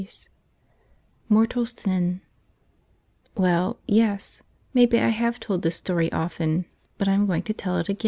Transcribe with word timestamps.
130 0.01 0.31
portal 1.29 1.63
Stn 1.63 2.21
T^jJTW 3.35 3.45
ELL, 3.51 3.79
yes;— 3.85 4.41
maybe 4.73 4.97
I 4.99 5.09
have 5.09 5.39
told 5.39 5.61
this 5.61 5.75
story 5.75 6.07
MM 6.09 6.09
B 6.09 6.15
often; 6.15 6.65
but 6.97 7.07
I'm 7.07 7.27
going 7.27 7.43
to 7.43 7.53
tell 7.53 7.77
it 7.77 7.87
again. 7.87 7.99